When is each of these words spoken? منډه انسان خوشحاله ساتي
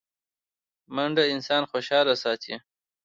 منډه 0.95 1.23
انسان 1.33 1.63
خوشحاله 1.71 2.13
ساتي 2.23 2.53